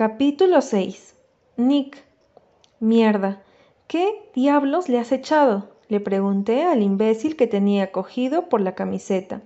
[0.00, 1.14] Capítulo 6.
[1.58, 2.02] Nick.
[2.78, 3.42] Mierda.
[3.86, 5.72] ¿Qué diablos le has echado?
[5.88, 9.42] Le pregunté al imbécil que tenía cogido por la camiseta.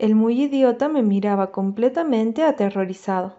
[0.00, 3.36] El muy idiota me miraba completamente aterrorizado.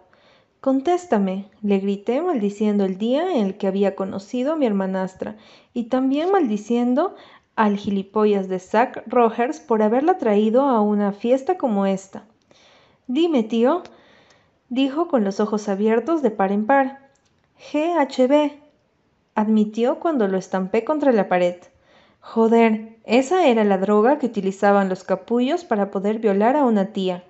[0.62, 5.36] Contéstame, le grité maldiciendo el día en el que había conocido a mi hermanastra
[5.74, 7.14] y también maldiciendo
[7.56, 12.24] al gilipollas de Zack Rogers por haberla traído a una fiesta como esta.
[13.06, 13.82] Dime, tío,
[14.68, 17.10] dijo con los ojos abiertos de par en par.
[17.72, 18.52] GHB,
[19.34, 21.56] admitió cuando lo estampé contra la pared.
[22.20, 27.24] Joder, esa era la droga que utilizaban los capullos para poder violar a una tía.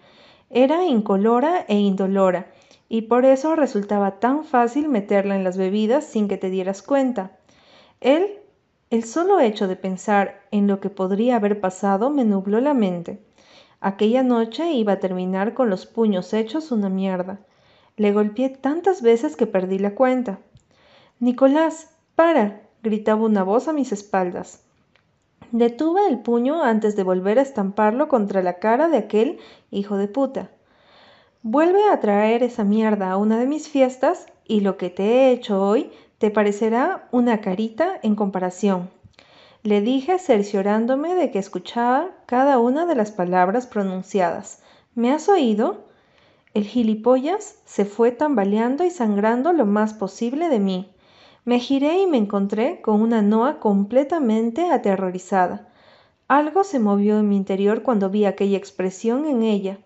[0.51, 2.47] Era incolora e indolora,
[2.89, 7.33] y por eso resultaba tan fácil meterla en las bebidas sin que te dieras cuenta.
[8.01, 8.39] Él,
[8.91, 13.21] el solo hecho de pensar en lo que podría haber pasado me nubló la mente.
[13.81, 17.39] Aquella noche iba a terminar con los puños hechos una mierda.
[17.97, 20.41] Le golpeé tantas veces que perdí la cuenta.
[21.21, 24.65] Nicolás, para, gritaba una voz a mis espaldas.
[25.53, 29.39] Detuve el puño antes de volver a estamparlo contra la cara de aquel
[29.71, 30.51] hijo de puta.
[31.43, 35.31] Vuelve a traer esa mierda a una de mis fiestas y lo que te he
[35.31, 38.91] hecho hoy te parecerá una carita en comparación
[39.63, 44.63] le dije cerciorándome de que escuchaba cada una de las palabras pronunciadas.
[44.95, 45.85] ¿Me has oído?
[46.55, 50.93] El gilipollas se fue tambaleando y sangrando lo más posible de mí.
[51.45, 55.69] Me giré y me encontré con una Noa completamente aterrorizada.
[56.29, 59.79] Algo se movió en mi interior cuando vi aquella expresión en ella.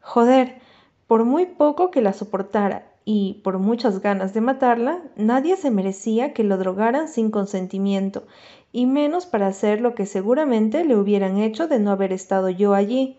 [0.00, 0.60] Joder,
[1.06, 6.34] por muy poco que la soportara y por muchas ganas de matarla, nadie se merecía
[6.34, 8.24] que lo drogaran sin consentimiento,
[8.72, 12.74] y menos para hacer lo que seguramente le hubieran hecho de no haber estado yo
[12.74, 13.16] allí.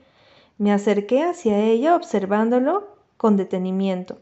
[0.58, 4.18] Me acerqué hacia ella observándolo con detenimiento.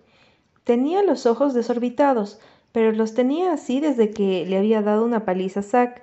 [0.64, 2.40] Tenía los ojos desorbitados,
[2.72, 5.96] pero los tenía así desde que le había dado una paliza a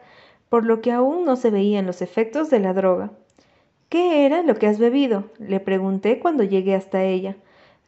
[0.48, 3.12] por lo que aún no se veían los efectos de la droga.
[3.89, 5.30] ¿Qué era lo que has bebido?
[5.39, 7.36] le pregunté cuando llegué hasta ella.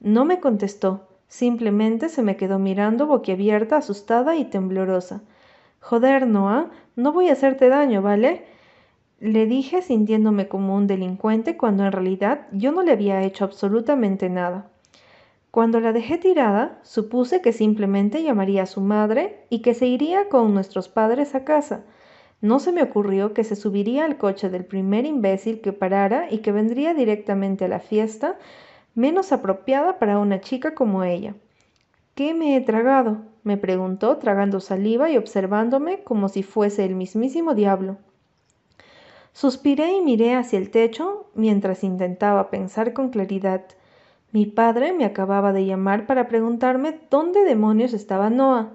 [0.01, 5.22] No me contestó, simplemente se me quedó mirando boquiabierta, asustada y temblorosa.
[5.81, 8.45] Joder, Noah, no voy a hacerte daño, ¿vale?
[9.19, 14.31] Le dije sintiéndome como un delincuente cuando en realidad yo no le había hecho absolutamente
[14.31, 14.71] nada.
[15.50, 20.28] Cuando la dejé tirada, supuse que simplemente llamaría a su madre y que se iría
[20.28, 21.83] con nuestros padres a casa.
[22.43, 26.39] No se me ocurrió que se subiría al coche del primer imbécil que parara y
[26.39, 28.37] que vendría directamente a la fiesta,
[28.94, 31.34] menos apropiada para una chica como ella.
[32.15, 33.19] ¿Qué me he tragado?
[33.43, 37.99] me preguntó, tragando saliva y observándome como si fuese el mismísimo diablo.
[39.32, 43.62] Suspiré y miré hacia el techo mientras intentaba pensar con claridad.
[44.31, 48.71] Mi padre me acababa de llamar para preguntarme dónde demonios estaba Noah.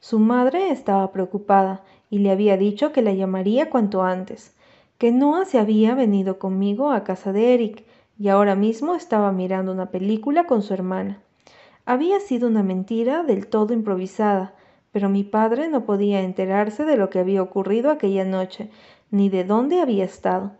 [0.00, 4.52] Su madre estaba preocupada y le había dicho que la llamaría cuanto antes,
[4.98, 7.84] que Noah se había venido conmigo a casa de Eric
[8.20, 11.22] y ahora mismo estaba mirando una película con su hermana.
[11.86, 14.54] Había sido una mentira del todo improvisada,
[14.92, 18.68] pero mi padre no podía enterarse de lo que había ocurrido aquella noche,
[19.10, 20.52] ni de dónde había estado.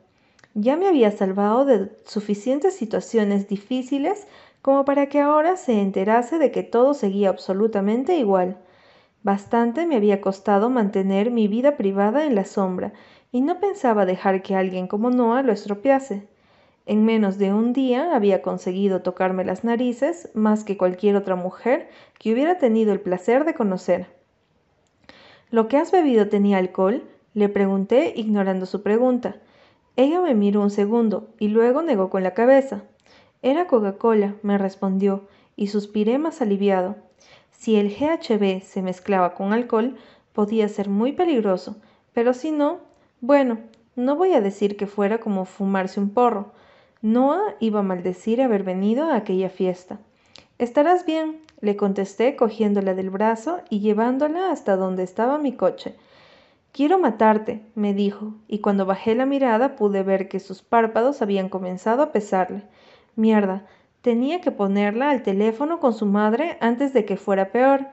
[0.54, 4.26] Ya me había salvado de suficientes situaciones difíciles
[4.62, 8.56] como para que ahora se enterase de que todo seguía absolutamente igual.
[9.22, 12.94] Bastante me había costado mantener mi vida privada en la sombra,
[13.32, 16.29] y no pensaba dejar que alguien como Noah lo estropease.
[16.90, 21.88] En menos de un día había conseguido tocarme las narices más que cualquier otra mujer
[22.18, 24.08] que hubiera tenido el placer de conocer.
[25.52, 27.04] ¿Lo que has bebido tenía alcohol?
[27.32, 29.36] Le pregunté, ignorando su pregunta.
[29.94, 32.82] Ella me miró un segundo y luego negó con la cabeza.
[33.40, 36.96] Era Coca-Cola, me respondió, y suspiré más aliviado.
[37.52, 39.94] Si el GHB se mezclaba con alcohol,
[40.32, 41.76] podía ser muy peligroso,
[42.14, 42.78] pero si no,
[43.20, 43.60] bueno,
[43.94, 46.52] no voy a decir que fuera como fumarse un porro,
[47.02, 49.98] Noah iba a maldecir haber venido a aquella fiesta.
[50.58, 55.94] Estarás bien, le contesté cogiéndola del brazo y llevándola hasta donde estaba mi coche.
[56.72, 61.48] Quiero matarte, me dijo, y cuando bajé la mirada pude ver que sus párpados habían
[61.48, 62.64] comenzado a pesarle.
[63.16, 63.64] Mierda,
[64.02, 67.86] tenía que ponerla al teléfono con su madre antes de que fuera peor.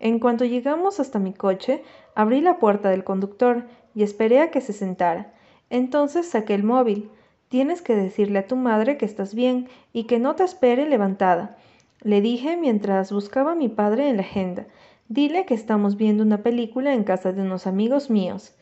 [0.00, 1.84] En cuanto llegamos hasta mi coche,
[2.14, 5.32] abrí la puerta del conductor y esperé a que se sentara.
[5.70, 7.10] Entonces saqué el móvil.
[7.48, 11.56] Tienes que decirle a tu madre que estás bien y que no te espere levantada.
[12.02, 14.66] Le dije mientras buscaba a mi padre en la agenda.
[15.08, 18.54] Dile que estamos viendo una película en casa de unos amigos míos.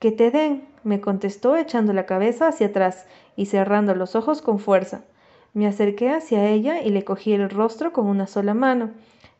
[0.00, 3.06] Que te den, me contestó echando la cabeza hacia atrás
[3.36, 5.02] y cerrando los ojos con fuerza.
[5.54, 8.90] Me acerqué hacia ella y le cogí el rostro con una sola mano.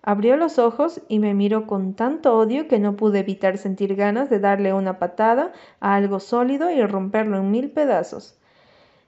[0.02, 4.30] Abrió los ojos y me miró con tanto odio que no pude evitar sentir ganas
[4.30, 8.38] de darle una patada a algo sólido y romperlo en mil pedazos.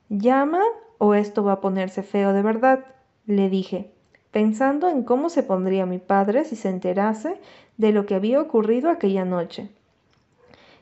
[0.08, 0.62] Llama
[0.98, 2.84] o esto va a ponerse feo de verdad,
[3.26, 3.92] le dije,
[4.30, 7.38] pensando en cómo se pondría mi padre si se enterase
[7.76, 9.68] de lo que había ocurrido aquella noche.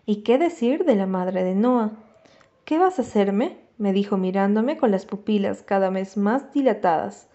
[0.06, 1.90] ¿Y qué decir de la madre de Noah?
[2.64, 3.58] ¿Qué vas a hacerme?
[3.78, 7.28] me dijo mirándome con las pupilas cada vez más dilatadas.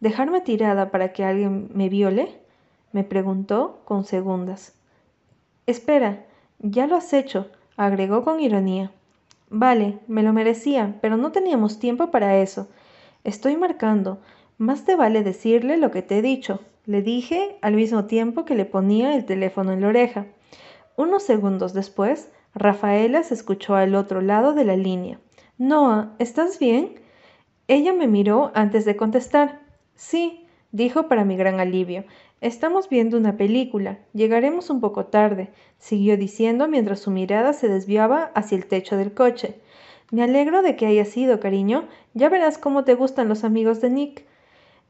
[0.00, 2.40] ¿Dejarme tirada para que alguien me viole?
[2.92, 4.74] me preguntó con segundas.
[5.66, 6.24] Espera,
[6.58, 8.90] ya lo has hecho, agregó con ironía.
[9.48, 12.68] Vale, me lo merecía, pero no teníamos tiempo para eso.
[13.24, 14.20] Estoy marcando.
[14.58, 18.54] Más te vale decirle lo que te he dicho, le dije al mismo tiempo que
[18.54, 20.26] le ponía el teléfono en la oreja.
[20.96, 25.20] Unos segundos después, Rafaela se escuchó al otro lado de la línea.
[25.58, 27.00] Noah, ¿estás bien?
[27.68, 29.60] Ella me miró antes de contestar.
[29.94, 32.04] Sí, dijo para mi gran alivio.
[32.42, 33.98] Estamos viendo una película.
[34.12, 35.48] Llegaremos un poco tarde,
[35.78, 39.58] siguió diciendo mientras su mirada se desviaba hacia el techo del coche.
[40.10, 41.88] Me alegro de que hayas ido, cariño.
[42.12, 44.26] Ya verás cómo te gustan los amigos de Nick.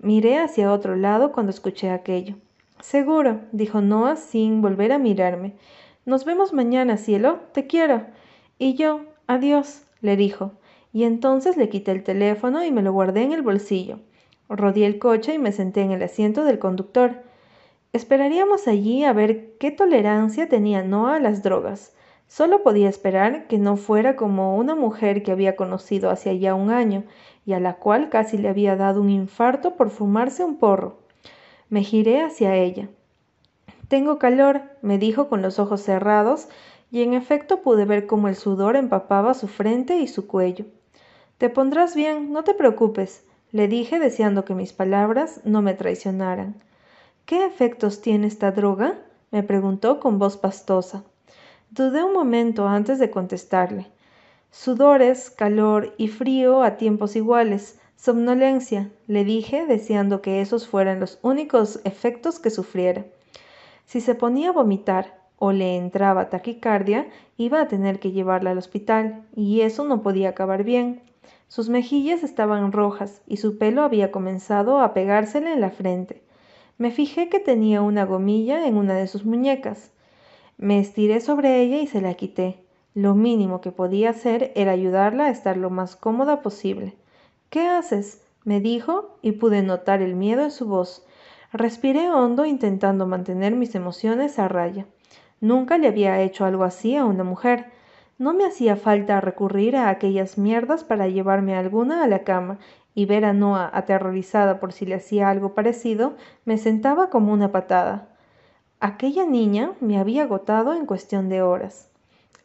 [0.01, 2.35] Miré hacia otro lado cuando escuché aquello.
[2.81, 5.55] Seguro, dijo Noah sin volver a mirarme.
[6.05, 7.41] Nos vemos mañana, cielo.
[7.53, 8.07] Te quiero.
[8.59, 10.53] Y yo, adiós, le dijo.
[10.93, 14.01] Y entonces le quité el teléfono y me lo guardé en el bolsillo.
[14.49, 17.23] Rodé el coche y me senté en el asiento del conductor.
[17.93, 21.95] Esperaríamos allí a ver qué tolerancia tenía Noah a las drogas.
[22.29, 26.71] Solo podía esperar que no fuera como una mujer que había conocido hacia ya un
[26.71, 27.05] año
[27.47, 30.99] y a la cual casi le había dado un infarto por fumarse un porro.
[31.71, 32.89] Me giré hacia ella.
[33.89, 36.49] Tengo calor, me dijo con los ojos cerrados,
[36.91, 40.65] y en efecto pude ver cómo el sudor empapaba su frente y su cuello.
[41.39, 46.63] Te pondrás bien, no te preocupes, le dije deseando que mis palabras no me traicionaran.
[47.27, 49.01] ¿Qué efectos tiene esta droga?
[49.33, 51.03] me preguntó con voz pastosa.
[51.71, 53.89] Dudé un momento antes de contestarle.
[54.53, 57.81] Sudores, calor y frío a tiempos iguales.
[57.97, 63.05] Somnolencia, le dije, deseando que esos fueran los únicos efectos que sufriera.
[63.87, 68.59] Si se ponía a vomitar o le entraba taquicardia, iba a tener que llevarla al
[68.59, 71.03] hospital, y eso no podía acabar bien.
[71.49, 76.26] Sus mejillas estaban rojas y su pelo había comenzado a pegársele en la frente.
[76.79, 79.93] Me fijé que tenía una gomilla en una de sus muñecas.
[80.59, 82.59] Me estiré sobre ella y se la quité.
[82.95, 86.95] Lo mínimo que podía hacer era ayudarla a estar lo más cómoda posible.
[87.49, 88.23] ¿Qué haces?
[88.45, 91.05] me dijo y pude notar el miedo en su voz.
[91.53, 94.87] Respiré hondo intentando mantener mis emociones a raya.
[95.41, 97.67] Nunca le había hecho algo así a una mujer.
[98.19, 102.59] No me hacía falta recurrir a aquellas mierdas para llevarme alguna a la cama
[102.97, 106.15] y ver a aterrorizada por si le hacía algo parecido,
[106.47, 108.09] me sentaba como una patada.
[108.81, 111.91] Aquella niña me había agotado en cuestión de horas.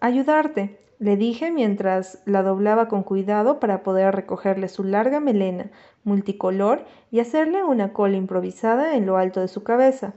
[0.01, 5.71] Ayudarte, le dije mientras la doblaba con cuidado para poder recogerle su larga melena
[6.03, 10.15] multicolor y hacerle una cola improvisada en lo alto de su cabeza.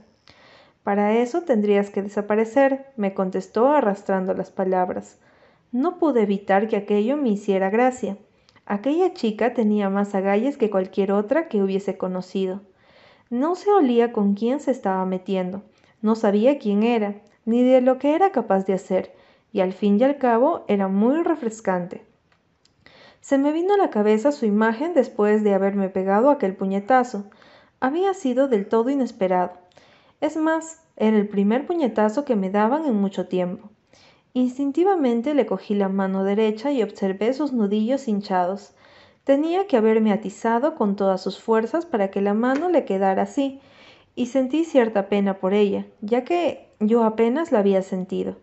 [0.83, 5.17] Para eso tendrías que desaparecer, me contestó arrastrando las palabras.
[5.71, 8.17] No pude evitar que aquello me hiciera gracia.
[8.65, 12.61] Aquella chica tenía más agallas que cualquier otra que hubiese conocido.
[13.29, 15.63] No se olía con quién se estaba metiendo,
[16.01, 19.13] no sabía quién era, ni de lo que era capaz de hacer,
[19.51, 22.05] y al fin y al cabo era muy refrescante.
[23.21, 27.25] Se me vino a la cabeza su imagen después de haberme pegado aquel puñetazo.
[27.79, 29.53] Había sido del todo inesperado.
[30.21, 33.69] Es más, era el primer puñetazo que me daban en mucho tiempo.
[34.35, 38.73] Instintivamente le cogí la mano derecha y observé sus nudillos hinchados.
[39.23, 43.61] Tenía que haberme atizado con todas sus fuerzas para que la mano le quedara así,
[44.13, 48.35] y sentí cierta pena por ella, ya que yo apenas la había sentido.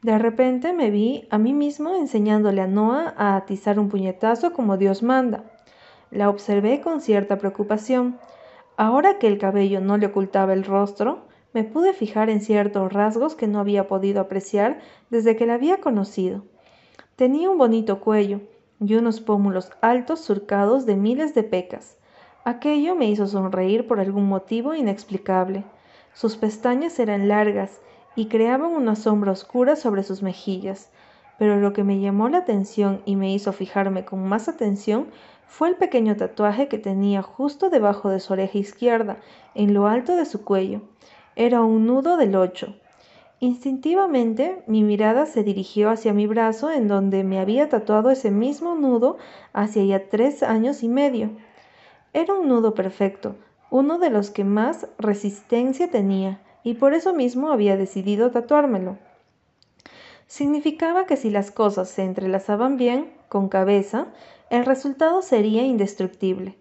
[0.00, 4.78] De repente me vi a mí mismo enseñándole a Noah a atizar un puñetazo como
[4.78, 5.44] Dios manda.
[6.10, 8.18] La observé con cierta preocupación.
[8.78, 11.27] Ahora que el cabello no le ocultaba el rostro,
[11.58, 14.78] me pude fijar en ciertos rasgos que no había podido apreciar
[15.10, 16.44] desde que la había conocido.
[17.16, 18.42] Tenía un bonito cuello
[18.78, 21.96] y unos pómulos altos surcados de miles de pecas.
[22.44, 25.64] Aquello me hizo sonreír por algún motivo inexplicable.
[26.14, 27.80] Sus pestañas eran largas
[28.14, 30.92] y creaban una sombra oscura sobre sus mejillas,
[31.40, 35.08] pero lo que me llamó la atención y me hizo fijarme con más atención
[35.48, 39.16] fue el pequeño tatuaje que tenía justo debajo de su oreja izquierda,
[39.56, 40.82] en lo alto de su cuello.
[41.40, 42.74] Era un nudo del ocho.
[43.38, 48.74] Instintivamente mi mirada se dirigió hacia mi brazo en donde me había tatuado ese mismo
[48.74, 49.18] nudo
[49.52, 51.30] hacia ya tres años y medio.
[52.12, 53.36] Era un nudo perfecto,
[53.70, 58.98] uno de los que más resistencia tenía, y por eso mismo había decidido tatuármelo.
[60.26, 64.08] Significaba que si las cosas se entrelazaban bien, con cabeza,
[64.50, 66.56] el resultado sería indestructible.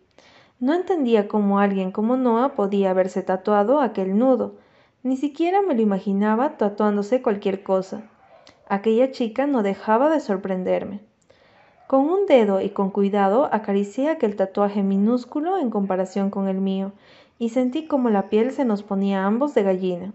[0.60, 4.67] No entendía cómo alguien como Noah podía haberse tatuado aquel nudo.
[5.08, 8.02] Ni siquiera me lo imaginaba tatuándose cualquier cosa.
[8.68, 11.00] Aquella chica no dejaba de sorprenderme.
[11.88, 16.92] Con un dedo y con cuidado acaricié aquel tatuaje minúsculo en comparación con el mío,
[17.40, 20.14] y sentí como la piel se nos ponía ambos de gallina.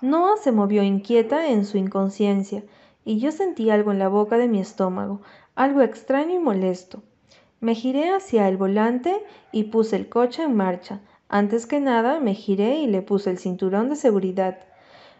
[0.00, 2.64] Noah se movió inquieta en su inconsciencia,
[3.04, 5.20] y yo sentí algo en la boca de mi estómago,
[5.54, 7.04] algo extraño y molesto.
[7.60, 11.02] Me giré hacia el volante y puse el coche en marcha.
[11.28, 14.58] Antes que nada me giré y le puse el cinturón de seguridad.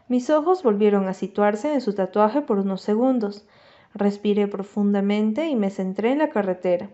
[0.08, 3.44] Mis ojos volvieron a situarse en su tatuaje por unos segundos.
[3.92, 6.90] Respiré profundamente y me centré en la carretera.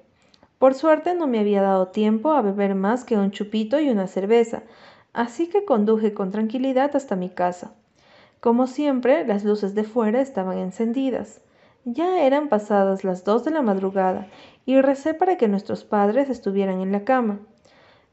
[0.58, 4.06] Por suerte no me había dado tiempo a beber más que un chupito y una
[4.06, 4.62] cerveza,
[5.12, 7.74] así que conduje con tranquilidad hasta mi casa.
[8.40, 11.42] Como siempre, las luces de fuera estaban encendidas.
[11.84, 14.28] Ya eran pasadas las dos de la madrugada
[14.64, 17.40] y recé para que nuestros padres estuvieran en la cama.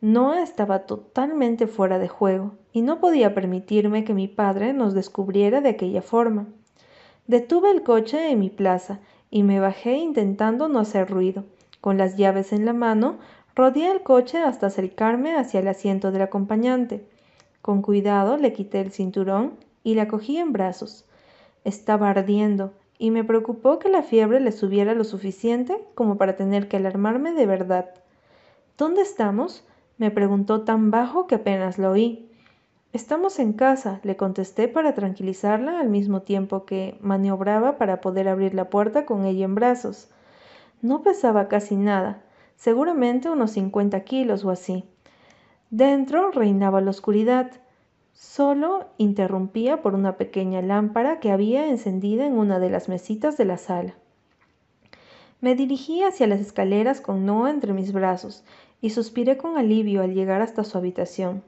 [0.02, 5.60] Noah estaba totalmente fuera de juego y no podía permitirme que mi padre nos descubriera
[5.60, 6.48] de aquella forma.
[7.28, 11.44] Detuve el coche en mi plaza y me bajé intentando no hacer ruido.
[11.82, 13.18] Con las llaves en la mano,
[13.56, 17.06] rodeé el coche hasta acercarme hacia el asiento del acompañante.
[17.62, 21.06] Con cuidado le quité el cinturón y la cogí en brazos.
[21.66, 26.70] Estaba ardiendo y me preocupó que la fiebre le subiera lo suficiente como para tener
[26.70, 27.90] que alarmarme de verdad.
[28.78, 29.66] ¿Dónde estamos?
[30.00, 32.32] Me preguntó tan bajo que apenas lo oí.
[32.94, 38.56] Estamos en casa, le contesté para tranquilizarla al mismo tiempo que maniobraba para poder abrir
[38.56, 40.10] la puerta con ella en brazos.
[40.82, 42.24] No pesaba casi nada,
[42.56, 44.86] seguramente unos cincuenta kilos o así.
[45.70, 47.52] Dentro reinaba la oscuridad
[48.14, 53.46] solo interrumpía por una pequeña lámpara que había encendida en una de las mesitas de
[53.46, 53.96] la sala.
[55.42, 58.44] Me dirigí hacia las escaleras con Noah entre mis brazos
[58.82, 61.44] y suspiré con alivio al llegar hasta su habitación.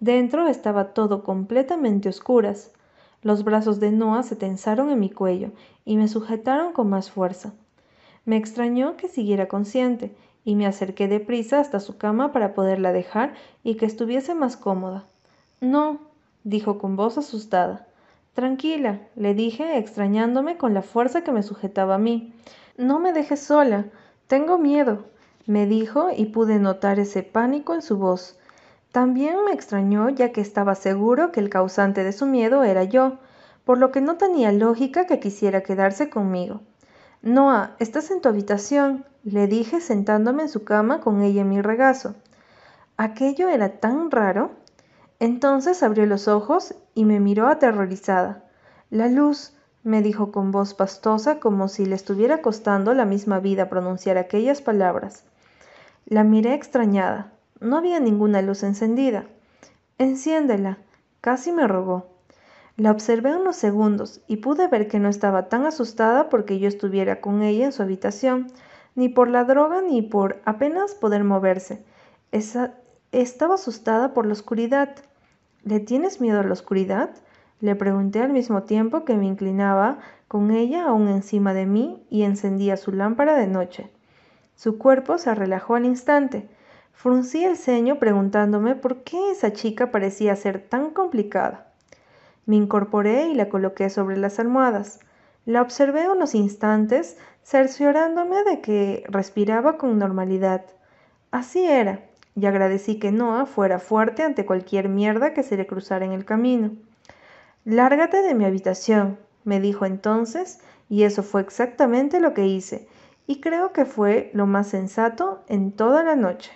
[0.00, 2.70] Dentro estaba todo completamente oscuras.
[3.22, 5.50] Los brazos de Noah se tensaron en mi cuello
[5.84, 7.52] y me sujetaron con más fuerza.
[8.24, 13.34] Me extrañó que siguiera consciente y me acerqué deprisa hasta su cama para poderla dejar
[13.62, 15.04] y que estuviese más cómoda.
[15.60, 15.98] No,
[16.44, 17.86] dijo con voz asustada.
[18.34, 22.32] Tranquila, le dije, extrañándome con la fuerza que me sujetaba a mí.
[22.78, 23.86] No me dejes sola.
[24.28, 25.04] Tengo miedo,
[25.50, 28.38] me dijo y pude notar ese pánico en su voz.
[28.92, 33.18] También me extrañó ya que estaba seguro que el causante de su miedo era yo,
[33.64, 36.60] por lo que no tenía lógica que quisiera quedarse conmigo.
[37.22, 41.60] Noah, estás en tu habitación, le dije sentándome en su cama con ella en mi
[41.60, 42.14] regazo.
[42.96, 44.52] Aquello era tan raro.
[45.18, 48.44] Entonces abrió los ojos y me miró aterrorizada.
[48.88, 49.52] La luz,
[49.82, 54.62] me dijo con voz pastosa como si le estuviera costando la misma vida pronunciar aquellas
[54.62, 55.24] palabras.
[56.06, 57.32] La miré extrañada.
[57.60, 59.26] No había ninguna luz encendida.
[59.98, 60.78] Enciéndela,
[61.20, 62.08] casi me rogó.
[62.76, 67.20] La observé unos segundos y pude ver que no estaba tan asustada porque yo estuviera
[67.20, 68.46] con ella en su habitación,
[68.94, 71.84] ni por la droga ni por apenas poder moverse.
[72.32, 72.74] Esa,
[73.12, 74.96] estaba asustada por la oscuridad.
[75.64, 77.10] ¿Le tienes miedo a la oscuridad?
[77.60, 82.22] Le pregunté al mismo tiempo que me inclinaba con ella aún encima de mí y
[82.22, 83.90] encendía su lámpara de noche.
[84.60, 86.46] Su cuerpo se relajó al instante.
[86.92, 91.72] Fruncí el ceño preguntándome por qué esa chica parecía ser tan complicada.
[92.44, 95.00] Me incorporé y la coloqué sobre las almohadas.
[95.46, 100.66] La observé unos instantes, cerciorándome de que respiraba con normalidad.
[101.30, 102.00] Así era,
[102.36, 106.26] y agradecí que Noah fuera fuerte ante cualquier mierda que se le cruzara en el
[106.26, 106.72] camino.
[107.64, 112.88] Lárgate de mi habitación, me dijo entonces, y eso fue exactamente lo que hice,
[113.30, 116.50] y creo que fue lo más sensato en toda la noche.